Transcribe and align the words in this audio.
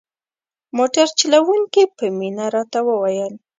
موټر 0.77 1.07
چلوونکي 1.19 1.83
په 1.97 2.05
مینه 2.17 2.45
راته 2.55 2.79
وویل. 2.87 3.33